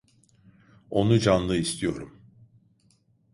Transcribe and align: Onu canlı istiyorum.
Onu 0.89 1.19
canlı 1.19 1.57
istiyorum. 1.57 2.19